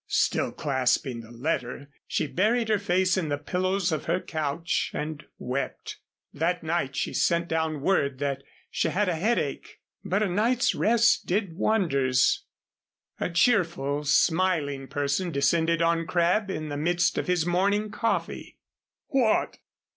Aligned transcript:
Still 0.07 0.51
clasping 0.51 1.21
the 1.21 1.29
letter 1.29 1.91
she 2.07 2.25
buried 2.25 2.69
her 2.69 2.79
face 2.79 3.17
in 3.17 3.29
the 3.29 3.37
pillows 3.37 3.91
of 3.91 4.05
her 4.05 4.19
couch 4.19 4.89
and 4.95 5.23
wept. 5.37 5.97
That 6.33 6.63
night 6.63 6.95
she 6.95 7.13
sent 7.13 7.47
down 7.47 7.81
word 7.81 8.17
that 8.17 8.41
she 8.71 8.87
had 8.87 9.07
a 9.07 9.13
headache, 9.13 9.79
but 10.03 10.23
a 10.23 10.27
night's 10.27 10.73
rest 10.73 11.27
did 11.27 11.55
wonders. 11.55 12.45
A 13.19 13.29
cheerful, 13.29 14.03
smiling 14.03 14.87
person 14.87 15.29
descended 15.29 15.83
on 15.83 16.07
Crabb 16.07 16.49
in 16.49 16.69
the 16.69 16.77
midst 16.77 17.19
of 17.19 17.27
his 17.27 17.45
morning 17.45 17.91
coffee. 17.91 18.57
"What! 19.09 19.59